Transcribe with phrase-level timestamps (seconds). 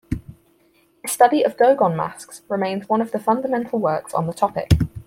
[1.03, 4.71] His study of Dogon masks remains one of the fundamental works on the topic.